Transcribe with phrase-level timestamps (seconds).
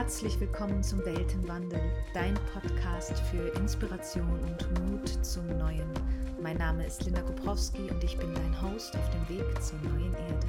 [0.00, 1.78] Herzlich willkommen zum Weltenwandel,
[2.14, 5.92] dein Podcast für Inspiration und Mut zum Neuen.
[6.40, 10.14] Mein Name ist Linda Koprowski und ich bin dein Host auf dem Weg zur neuen
[10.14, 10.46] Erde.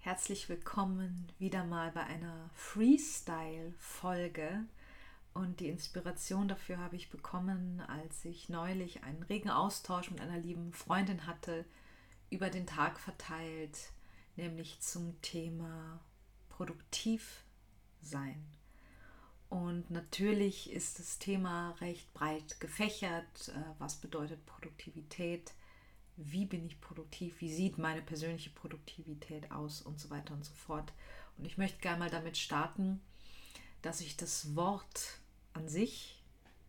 [0.00, 4.66] Herzlich willkommen wieder mal bei einer Freestyle-Folge.
[5.32, 10.36] Und die Inspiration dafür habe ich bekommen, als ich neulich einen regen Austausch mit einer
[10.36, 11.64] lieben Freundin hatte,
[12.30, 13.92] über den Tag verteilt,
[14.36, 16.00] nämlich zum Thema
[16.48, 17.44] produktiv
[18.00, 18.44] sein.
[19.48, 23.48] Und natürlich ist das Thema recht breit gefächert.
[23.48, 25.52] Äh, was bedeutet Produktivität?
[26.16, 27.40] Wie bin ich produktiv?
[27.40, 29.82] Wie sieht meine persönliche Produktivität aus?
[29.82, 30.92] Und so weiter und so fort.
[31.36, 33.00] Und ich möchte gerne mal damit starten,
[33.82, 35.18] dass ich das Wort
[35.52, 36.22] an sich,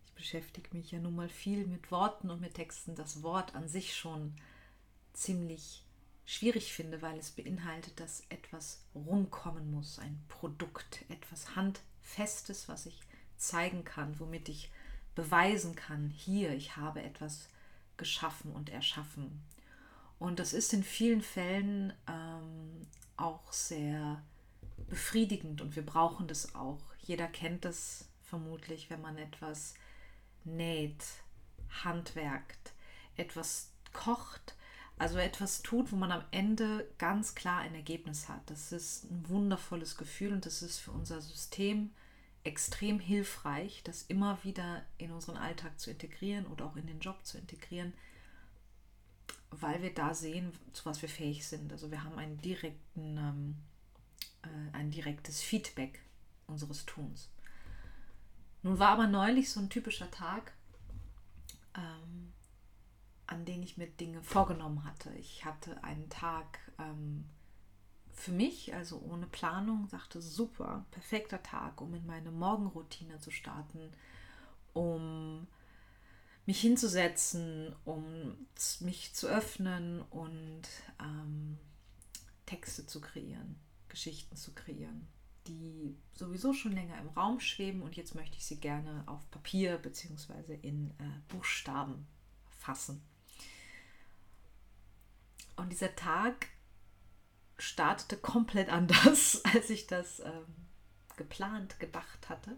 [0.06, 3.68] ich beschäftige mich ja nun mal viel mit Worten und mit Texten, das Wort an
[3.68, 4.34] sich schon
[5.12, 5.84] ziemlich
[6.24, 13.00] schwierig finde, weil es beinhaltet, dass etwas rumkommen muss, ein Produkt, etwas Handfestes, was ich
[13.36, 14.70] zeigen kann, womit ich
[15.14, 17.48] beweisen kann, hier, ich habe etwas
[17.96, 19.42] geschaffen und erschaffen.
[20.18, 24.22] Und das ist in vielen Fällen ähm, auch sehr
[24.88, 26.80] befriedigend und wir brauchen das auch.
[27.00, 29.74] Jeder kennt das vermutlich, wenn man etwas
[30.44, 31.04] näht,
[31.84, 32.72] handwerkt,
[33.16, 34.54] etwas kocht,
[34.98, 38.42] also etwas tut, wo man am Ende ganz klar ein Ergebnis hat.
[38.46, 41.90] Das ist ein wundervolles Gefühl und das ist für unser System
[42.44, 47.24] extrem hilfreich, das immer wieder in unseren Alltag zu integrieren oder auch in den Job
[47.24, 47.92] zu integrieren,
[49.50, 51.72] weil wir da sehen, zu was wir fähig sind.
[51.72, 53.56] Also wir haben einen direkten, ähm,
[54.42, 56.00] äh, ein direktes Feedback
[56.46, 57.28] unseres Tuns.
[58.62, 60.52] Nun war aber neulich so ein typischer Tag,
[61.76, 62.32] ähm,
[63.32, 65.10] an denen ich mir Dinge vorgenommen hatte.
[65.14, 67.24] Ich hatte einen Tag ähm,
[68.12, 73.90] für mich, also ohne Planung, sagte super, perfekter Tag, um in meine Morgenroutine zu starten,
[74.74, 75.46] um
[76.44, 78.36] mich hinzusetzen, um
[78.80, 80.62] mich zu öffnen und
[81.00, 81.58] ähm,
[82.44, 83.56] Texte zu kreieren,
[83.88, 85.08] Geschichten zu kreieren,
[85.46, 89.78] die sowieso schon länger im Raum schweben und jetzt möchte ich sie gerne auf Papier
[89.78, 90.58] bzw.
[90.60, 92.06] in äh, Buchstaben
[92.50, 93.02] fassen.
[95.62, 96.48] Und dieser Tag
[97.56, 100.44] startete komplett anders, als ich das ähm,
[101.16, 102.56] geplant, gedacht hatte.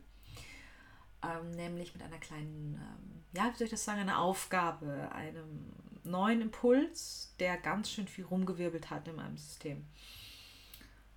[1.23, 5.75] Ähm, nämlich mit einer kleinen, ähm, ja, wie soll ich das sagen, einer Aufgabe, einem
[6.03, 9.85] neuen Impuls, der ganz schön viel rumgewirbelt hat in meinem System.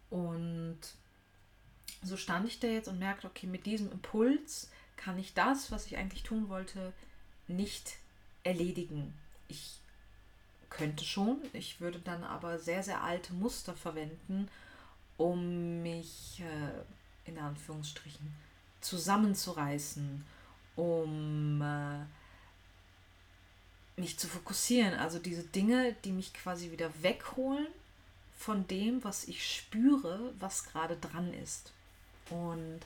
[0.09, 0.79] Und
[2.03, 5.85] so stand ich da jetzt und merkte, okay, mit diesem Impuls kann ich das, was
[5.85, 6.91] ich eigentlich tun wollte,
[7.47, 7.97] nicht
[8.43, 9.17] erledigen.
[9.47, 9.79] Ich
[10.69, 11.37] könnte schon.
[11.53, 14.49] Ich würde dann aber sehr, sehr alte Muster verwenden,
[15.17, 18.33] um mich äh, in Anführungsstrichen
[18.81, 20.25] zusammenzureißen,
[20.75, 22.05] um äh,
[23.99, 24.93] mich zu fokussieren.
[24.93, 27.67] Also diese Dinge, die mich quasi wieder wegholen
[28.37, 31.71] von dem, was ich spüre, was gerade dran ist.
[32.29, 32.79] Und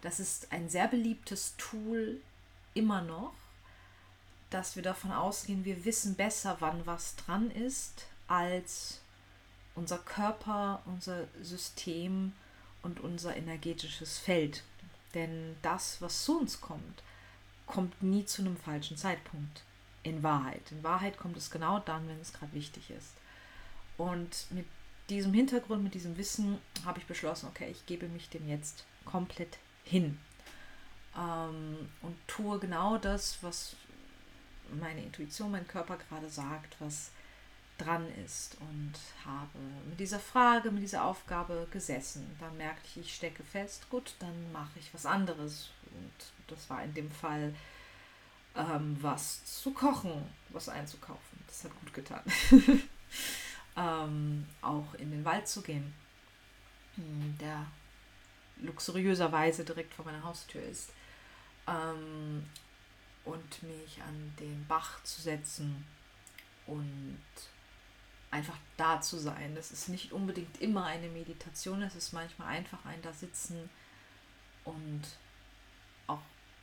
[0.00, 2.20] das ist ein sehr beliebtes Tool
[2.74, 3.34] immer noch
[4.52, 9.00] dass wir davon ausgehen, wir wissen besser, wann was dran ist, als
[9.74, 12.32] unser Körper, unser System
[12.82, 14.62] und unser energetisches Feld.
[15.14, 17.02] Denn das, was zu uns kommt,
[17.66, 19.62] kommt nie zu einem falschen Zeitpunkt.
[20.04, 20.62] In Wahrheit.
[20.72, 23.12] In Wahrheit kommt es genau dann, wenn es gerade wichtig ist.
[23.96, 24.66] Und mit
[25.08, 29.58] diesem Hintergrund, mit diesem Wissen habe ich beschlossen, okay, ich gebe mich dem jetzt komplett
[29.84, 30.18] hin.
[31.16, 33.76] Ähm, und tue genau das, was
[34.78, 37.10] meine Intuition, mein Körper gerade sagt, was
[37.78, 38.92] dran ist und
[39.24, 42.36] habe mit dieser Frage, mit dieser Aufgabe gesessen.
[42.38, 45.70] Dann merkte ich, ich stecke fest, gut, dann mache ich was anderes.
[45.86, 47.54] Und das war in dem Fall
[48.54, 50.12] ähm, was zu kochen,
[50.50, 51.38] was einzukaufen.
[51.46, 52.22] Das hat gut getan.
[53.76, 55.94] ähm, auch in den Wald zu gehen,
[56.96, 57.66] hm, der
[58.60, 60.90] luxuriöserweise direkt vor meiner Haustür ist.
[61.66, 62.44] Ähm,
[63.24, 65.84] und mich an den Bach zu setzen
[66.66, 67.20] und
[68.30, 69.54] einfach da zu sein.
[69.54, 73.68] Das ist nicht unbedingt immer eine Meditation, es ist manchmal einfach ein da sitzen
[74.64, 75.02] und
[76.06, 76.22] auch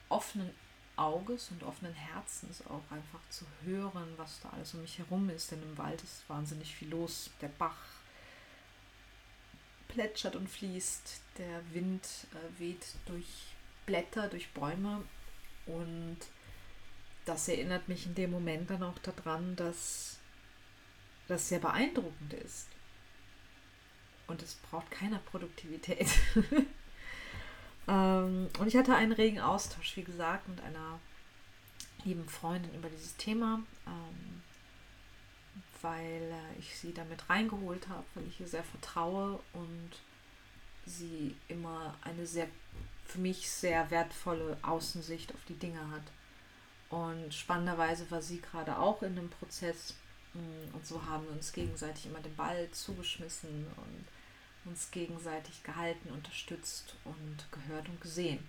[0.10, 0.50] offenen
[0.96, 5.52] Auges und offenen Herzens auch einfach zu hören, was da alles um mich herum ist.
[5.52, 7.30] Denn im Wald ist wahnsinnig viel los.
[7.42, 7.78] Der Bach
[9.88, 15.04] plätschert und fließt, der Wind äh, weht durch Blätter, durch Bäume
[15.66, 16.18] und
[17.26, 20.18] das erinnert mich in dem Moment dann auch daran, dass
[21.28, 22.68] das sehr beeindruckend ist.
[24.28, 26.08] Und es braucht keine Produktivität.
[27.88, 31.00] ähm, und ich hatte einen regen Austausch, wie gesagt, mit einer
[32.04, 34.42] lieben Freundin über dieses Thema, ähm,
[35.82, 39.92] weil äh, ich sie damit reingeholt habe, weil ich ihr sehr vertraue und
[40.86, 42.48] sie immer eine sehr
[43.06, 46.04] für mich sehr wertvolle Außensicht auf die Dinge hat.
[46.90, 49.94] Und spannenderweise war sie gerade auch in dem Prozess
[50.34, 54.06] mm, und so haben wir uns gegenseitig immer den Ball zugeschmissen und
[54.66, 58.40] uns gegenseitig gehalten, unterstützt und gehört und gesehen.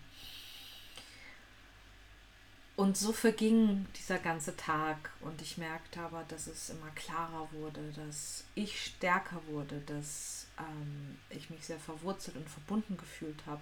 [2.76, 7.92] Und so verging dieser ganze Tag und ich merkte aber, dass es immer klarer wurde,
[7.92, 13.60] dass ich stärker wurde, dass ähm, ich mich sehr verwurzelt und verbunden gefühlt habe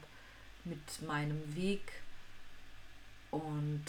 [0.65, 1.91] mit meinem Weg.
[3.33, 3.83] Und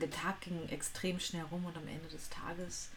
[0.00, 2.90] der Tag ging extrem schnell rum und am Ende des Tages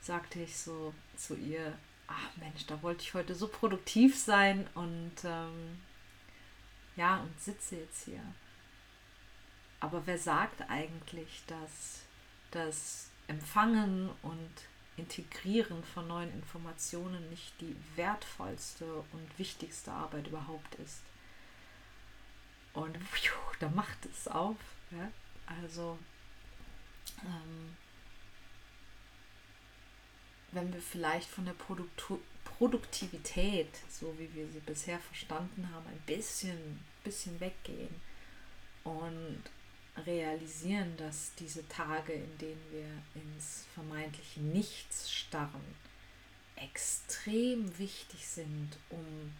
[0.00, 5.12] sagte ich so zu ihr, ach Mensch, da wollte ich heute so produktiv sein und
[5.24, 5.80] ähm,
[6.96, 8.22] ja, und sitze jetzt hier.
[9.80, 12.02] Aber wer sagt eigentlich, dass
[12.50, 14.50] das Empfangen und
[14.96, 21.02] Integrieren von neuen Informationen nicht die wertvollste und wichtigste Arbeit überhaupt ist?
[22.72, 22.98] Und
[23.60, 24.56] da macht es auf.
[24.90, 25.10] Ja?
[25.62, 25.98] Also,
[27.24, 27.76] ähm,
[30.52, 36.02] wenn wir vielleicht von der Produktu Produktivität, so wie wir sie bisher verstanden haben, ein
[36.06, 37.94] bisschen, bisschen weggehen
[38.82, 39.42] und
[40.04, 45.62] realisieren, dass diese Tage, in denen wir ins vermeintliche Nichts starren,
[46.56, 49.32] extrem wichtig sind, um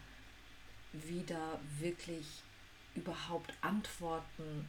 [0.93, 2.27] wieder wirklich
[2.95, 4.69] überhaupt Antworten,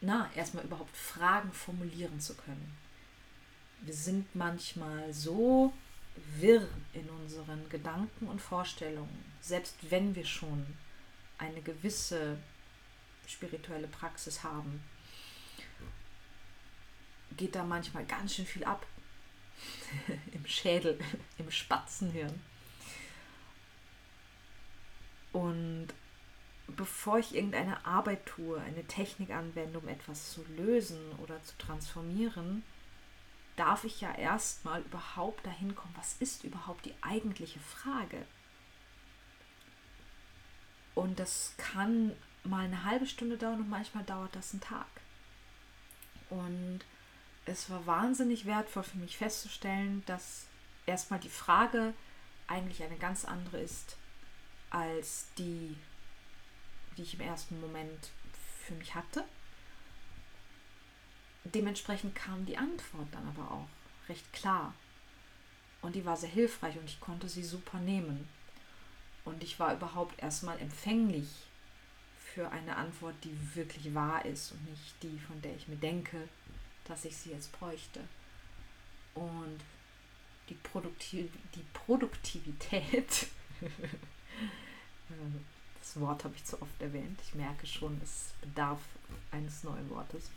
[0.00, 2.76] na, erstmal überhaupt Fragen formulieren zu können.
[3.80, 5.72] Wir sind manchmal so
[6.36, 10.66] wirr in unseren Gedanken und Vorstellungen, selbst wenn wir schon
[11.38, 12.38] eine gewisse
[13.26, 14.82] spirituelle Praxis haben,
[17.36, 18.86] geht da manchmal ganz schön viel ab.
[20.32, 20.98] Im Schädel,
[21.38, 22.40] im Spatzenhirn.
[25.32, 25.88] Und
[26.76, 32.62] bevor ich irgendeine Arbeit tue, eine Technik anwende, um etwas zu lösen oder zu transformieren,
[33.56, 38.24] darf ich ja erstmal überhaupt dahin kommen, was ist überhaupt die eigentliche Frage?
[40.94, 42.12] Und das kann
[42.44, 44.86] mal eine halbe Stunde dauern und manchmal dauert das einen Tag.
[46.30, 46.80] Und
[47.46, 50.46] es war wahnsinnig wertvoll für mich festzustellen, dass
[50.86, 51.94] erstmal die Frage
[52.46, 53.96] eigentlich eine ganz andere ist
[54.70, 55.76] als die,
[56.98, 58.10] die ich im ersten Moment
[58.66, 59.24] für mich hatte.
[61.44, 63.68] Dementsprechend kam die Antwort dann aber auch
[64.08, 64.74] recht klar.
[65.80, 68.28] Und die war sehr hilfreich und ich konnte sie super nehmen.
[69.24, 71.28] Und ich war überhaupt erstmal empfänglich
[72.34, 76.28] für eine Antwort, die wirklich wahr ist und nicht die, von der ich mir denke,
[76.84, 78.00] dass ich sie jetzt bräuchte.
[79.14, 79.60] Und
[80.48, 83.28] die, Produktiv die Produktivität,
[85.88, 88.80] das Wort habe ich zu oft erwähnt, ich merke schon, es bedarf
[89.30, 90.30] eines neuen Wortes,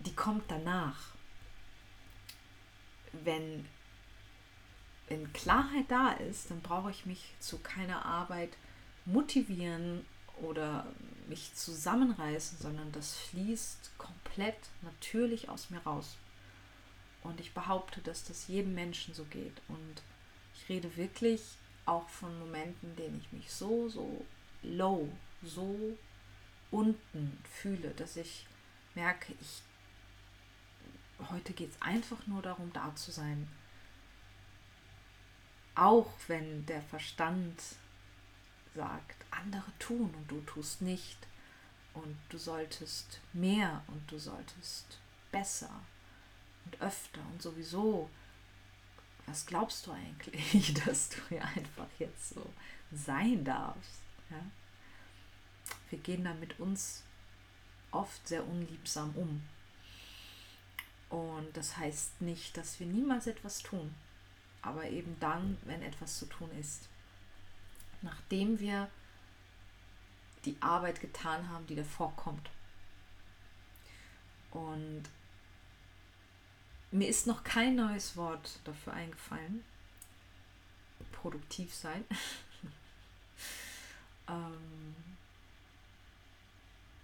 [0.00, 1.14] die kommt danach.
[3.12, 3.66] Wenn,
[5.08, 8.50] wenn Klarheit da ist, dann brauche ich mich zu keiner Arbeit
[9.06, 10.04] motivieren
[10.42, 10.86] oder
[11.26, 16.18] mich zusammenreißen, sondern das fließt komplett natürlich aus mir raus.
[17.22, 19.60] Und ich behaupte, dass das jedem Menschen so geht.
[19.68, 20.02] Und
[20.54, 21.40] ich rede wirklich
[21.88, 24.24] auch von Momenten, denen ich mich so, so
[24.62, 25.08] low,
[25.42, 25.96] so
[26.70, 28.46] unten fühle, dass ich
[28.94, 29.62] merke, ich
[31.30, 33.48] heute geht es einfach nur darum, da zu sein.
[35.74, 37.60] Auch wenn der Verstand
[38.74, 41.18] sagt, andere tun und du tust nicht.
[41.94, 44.98] Und du solltest mehr und du solltest
[45.32, 45.80] besser
[46.64, 48.08] und öfter und sowieso.
[49.28, 52.46] Was glaubst du eigentlich, dass du hier einfach jetzt so
[52.92, 54.00] sein darfst?
[54.30, 54.40] Ja?
[55.90, 57.02] Wir gehen da mit uns
[57.90, 59.42] oft sehr unliebsam um.
[61.08, 63.94] Und das heißt nicht, dass wir niemals etwas tun,
[64.60, 66.88] aber eben dann, wenn etwas zu tun ist
[68.02, 68.88] nachdem wir
[70.44, 72.50] die Arbeit getan haben, die davor kommt.
[74.50, 75.04] Und
[76.90, 79.64] mir ist noch kein neues Wort dafür eingefallen.
[81.12, 82.04] Produktiv sein.
[84.28, 84.94] ähm,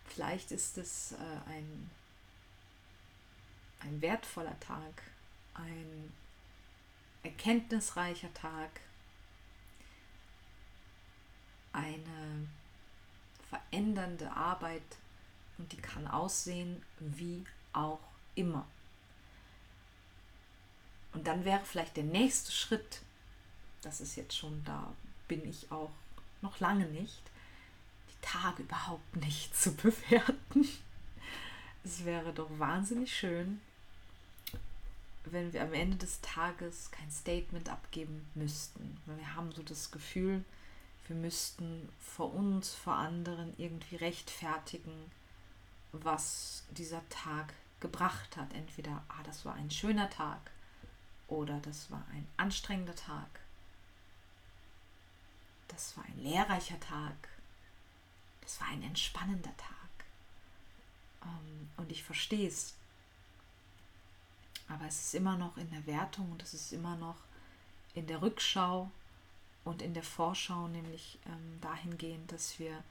[0.07, 1.91] vielleicht ist es äh, ein,
[3.81, 5.03] ein wertvoller Tag,
[5.55, 6.12] ein
[7.23, 8.81] erkenntnisreicher Tag,
[11.73, 12.47] eine
[13.49, 14.83] verändernde Arbeit
[15.59, 18.00] und die kann aussehen wie auch
[18.35, 18.67] immer.
[21.14, 23.00] Und dann wäre vielleicht der nächste Schritt,
[23.83, 24.92] das ist jetzt schon da,
[25.28, 25.90] bin ich auch
[26.42, 27.23] noch lange nicht,
[28.11, 30.68] die Tage überhaupt nicht zu bewerten.
[31.85, 33.61] Es wäre doch wahnsinnig schön,
[35.26, 38.99] wenn wir am Ende des Tages kein Statement abgeben müssten.
[39.06, 40.44] Wir haben so das Gefühl,
[41.06, 45.11] wir müssten vor uns, vor anderen irgendwie rechtfertigen,
[45.92, 48.52] was dieser Tag gebracht hat.
[48.54, 50.50] Entweder, ah, das war ein schöner Tag
[51.28, 53.40] oder das war ein anstrengender Tag.
[55.69, 57.28] Das war ein lehrreicher Tag.
[58.40, 60.07] Das war ein entspannender Tag.
[61.23, 62.75] Ähm, und ich verstehe es.
[64.69, 67.16] Aber es ist immer noch in der Wertung und es ist immer noch
[67.95, 68.90] in der Rückschau
[69.64, 72.83] und in der Vorschau, nämlich ähm, dahingehend, dass wir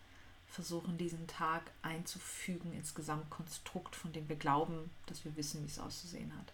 [0.48, 5.80] versuchen, diesen Tag einzufügen ins Gesamtkonstrukt, von dem wir glauben, dass wir wissen, wie es
[5.80, 6.54] auszusehen hat.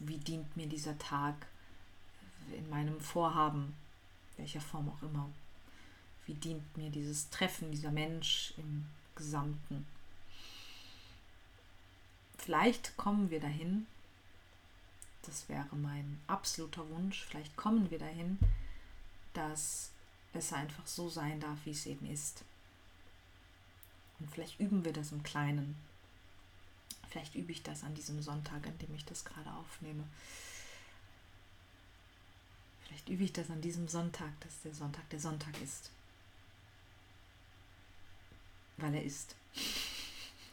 [0.00, 1.46] Wie dient mir dieser Tag
[2.52, 3.74] in meinem Vorhaben,
[4.36, 5.28] welcher Form auch immer?
[6.26, 9.86] Wie dient mir dieses Treffen, dieser Mensch im Gesamten?
[12.38, 13.86] Vielleicht kommen wir dahin,
[15.22, 18.38] das wäre mein absoluter Wunsch, vielleicht kommen wir dahin,
[19.34, 19.90] dass
[20.32, 22.42] es einfach so sein darf, wie es eben ist.
[24.18, 25.76] Und vielleicht üben wir das im Kleinen.
[27.10, 30.04] Vielleicht übe ich das an diesem Sonntag, an dem ich das gerade aufnehme.
[32.84, 35.90] Vielleicht übe ich das an diesem Sonntag, dass der Sonntag der Sonntag ist.
[38.76, 39.34] Weil er ist.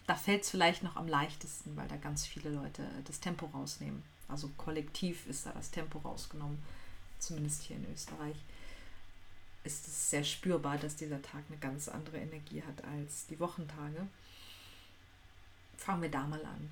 [0.07, 4.03] Da fällt es vielleicht noch am leichtesten, weil da ganz viele Leute das Tempo rausnehmen.
[4.27, 6.61] Also kollektiv ist da das Tempo rausgenommen,
[7.19, 8.35] zumindest hier in Österreich
[9.67, 14.07] ist es sehr spürbar, dass dieser Tag eine ganz andere Energie hat als die Wochentage.
[15.77, 16.69] Fangen wir da mal an.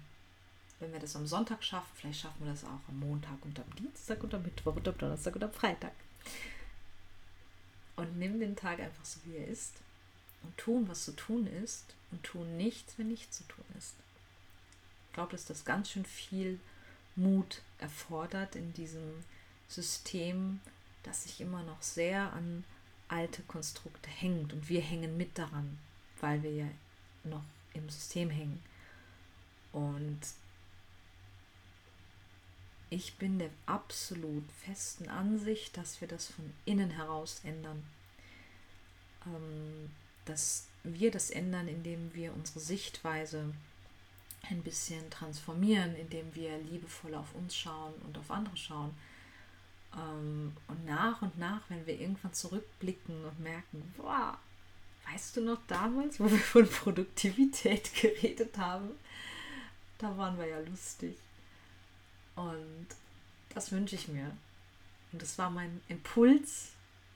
[0.80, 3.76] Wenn wir das am Sonntag schaffen, vielleicht schaffen wir das auch am Montag und am
[3.76, 5.94] Dienstag und am Mittwoch und am Donnerstag und am Freitag.
[7.96, 9.76] Und nimm den Tag einfach so, wie er ist
[10.44, 13.96] und tun, was zu tun ist und tun nichts, wenn nichts zu tun ist.
[15.08, 16.60] Ich glaube, dass das ganz schön viel
[17.16, 19.24] Mut erfordert in diesem
[19.70, 20.60] System,
[21.04, 22.66] das sich immer noch sehr an
[23.08, 25.78] alte Konstrukte hängt und wir hängen mit daran,
[26.20, 26.68] weil wir ja
[27.24, 27.44] noch
[27.74, 28.62] im System hängen.
[29.76, 30.22] Und
[32.90, 37.84] ich bin der absolut festen Ansicht, dass wir das von innen heraus ändern.
[39.26, 39.92] Ähm,
[40.24, 43.54] dass wir das ändern, indem wir unsere Sichtweise
[44.50, 48.96] ein bisschen transformieren, indem wir liebevoll auf uns schauen und auf andere schauen
[49.98, 54.38] ähm, und nach und nach, wenn wir irgendwann zurückblicken und merken, boah,
[55.12, 58.92] weißt du noch damals, wo wir von Produktivität geredet haben?
[59.98, 61.18] Da waren wir ja lustig.
[62.36, 62.88] Und
[63.50, 64.36] das wünsche ich mir.
[65.12, 66.72] Und das war mein Impuls,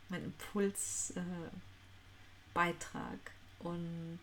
[0.08, 1.24] mein Impulsbeitrag.
[2.54, 4.20] Äh, und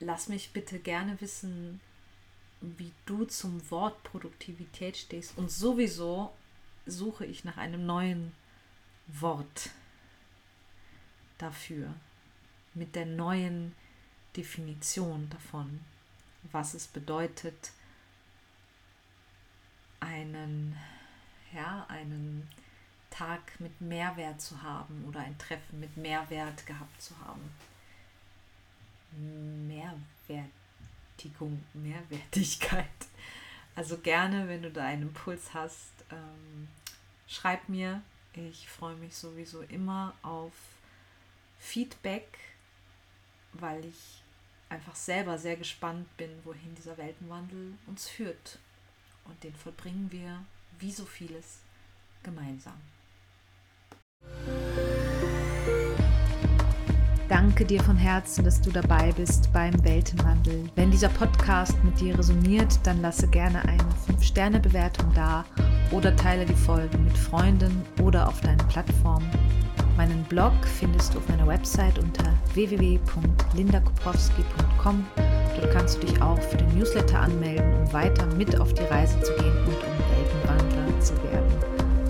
[0.00, 1.80] lass mich bitte gerne wissen,
[2.60, 6.32] wie du zum Wort Produktivität stehst und sowieso
[6.86, 8.32] suche ich nach einem neuen
[9.06, 9.70] Wort
[11.38, 11.94] dafür,
[12.74, 13.74] mit der neuen
[14.36, 15.80] Definition davon,
[16.42, 17.72] was es bedeutet,
[20.00, 20.76] einen,
[21.52, 22.48] ja, einen
[23.10, 27.50] Tag mit Mehrwert zu haben oder ein Treffen mit Mehrwert gehabt zu haben.
[29.66, 32.86] Mehrwertigung, Mehrwertigkeit.
[33.74, 36.68] Also gerne, wenn du da einen Impuls hast, ähm,
[37.26, 38.02] schreib mir.
[38.34, 40.52] Ich freue mich sowieso immer auf
[41.58, 42.38] Feedback,
[43.52, 44.22] weil ich
[44.68, 48.58] einfach selber sehr gespannt bin, wohin dieser Weltenwandel uns führt.
[49.24, 50.44] Und den vollbringen wir,
[50.78, 51.58] wie so vieles,
[52.22, 52.80] gemeinsam.
[57.28, 60.70] Danke dir von Herzen, dass du dabei bist beim Weltenwandel.
[60.76, 65.44] Wenn dieser Podcast mit dir resoniert, dann lasse gerne eine 5-Sterne-Bewertung da
[65.90, 69.30] oder teile die Folgen mit Freunden oder auf deinen Plattformen.
[69.98, 75.04] Meinen Blog findest du auf meiner Website unter www.lindakoprowski.com.
[75.16, 79.20] Dort kannst du dich auch für den Newsletter anmelden, um weiter mit auf die Reise
[79.22, 81.50] zu gehen und um Weltenwandler zu werden.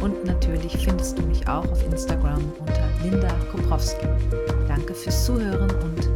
[0.02, 4.07] Und natürlich findest du mich auch auf Instagram unter Linda Koprowski.
[4.68, 6.07] Danke fürs Zuhören und